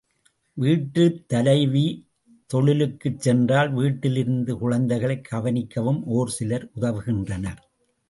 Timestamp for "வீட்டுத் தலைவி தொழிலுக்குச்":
0.57-3.19